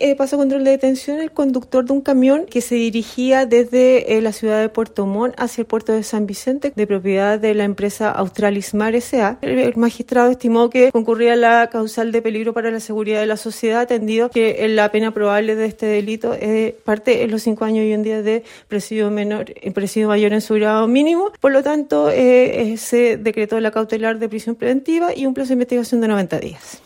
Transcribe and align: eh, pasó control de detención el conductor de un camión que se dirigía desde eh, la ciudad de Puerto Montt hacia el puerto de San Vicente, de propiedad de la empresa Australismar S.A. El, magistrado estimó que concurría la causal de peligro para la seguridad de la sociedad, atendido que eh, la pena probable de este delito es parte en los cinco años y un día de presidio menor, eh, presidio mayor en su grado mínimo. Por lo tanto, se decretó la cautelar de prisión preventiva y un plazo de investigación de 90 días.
eh, 0.00 0.16
pasó 0.16 0.36
control 0.36 0.64
de 0.64 0.70
detención 0.70 1.20
el 1.20 1.30
conductor 1.30 1.84
de 1.84 1.92
un 1.92 2.00
camión 2.00 2.46
que 2.46 2.60
se 2.60 2.74
dirigía 2.74 3.46
desde 3.46 4.16
eh, 4.16 4.20
la 4.20 4.32
ciudad 4.32 4.60
de 4.60 4.68
Puerto 4.68 5.06
Montt 5.06 5.34
hacia 5.38 5.62
el 5.62 5.66
puerto 5.66 5.92
de 5.92 6.02
San 6.02 6.26
Vicente, 6.26 6.72
de 6.74 6.86
propiedad 6.86 7.38
de 7.38 7.54
la 7.54 7.64
empresa 7.64 8.10
Australismar 8.10 8.94
S.A. 8.94 9.38
El, 9.42 9.76
magistrado 9.76 10.30
estimó 10.30 10.70
que 10.70 10.90
concurría 10.90 11.36
la 11.36 11.68
causal 11.70 12.12
de 12.12 12.22
peligro 12.22 12.54
para 12.54 12.70
la 12.70 12.80
seguridad 12.80 13.20
de 13.20 13.26
la 13.26 13.36
sociedad, 13.36 13.82
atendido 13.82 14.30
que 14.30 14.64
eh, 14.64 14.68
la 14.68 14.90
pena 14.90 15.12
probable 15.12 15.54
de 15.54 15.66
este 15.66 15.86
delito 15.86 16.34
es 16.34 16.72
parte 16.72 17.22
en 17.22 17.30
los 17.30 17.42
cinco 17.42 17.64
años 17.64 17.84
y 17.84 17.94
un 17.94 18.02
día 18.02 18.22
de 18.22 18.42
presidio 18.68 19.10
menor, 19.10 19.52
eh, 19.54 19.70
presidio 19.70 20.08
mayor 20.08 20.32
en 20.32 20.40
su 20.40 20.54
grado 20.54 20.88
mínimo. 20.88 21.30
Por 21.40 21.52
lo 21.52 21.62
tanto, 21.62 22.10
se 22.10 23.16
decretó 23.18 23.60
la 23.60 23.70
cautelar 23.70 24.18
de 24.18 24.28
prisión 24.28 24.54
preventiva 24.54 25.14
y 25.14 25.26
un 25.26 25.34
plazo 25.34 25.48
de 25.48 25.54
investigación 25.54 26.00
de 26.00 26.08
90 26.08 26.38
días. 26.40 26.82